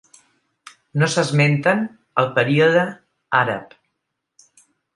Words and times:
No 1.01 1.09
s'esmenten 1.15 1.83
el 2.23 2.31
període 2.39 2.89
àrab. 3.43 3.79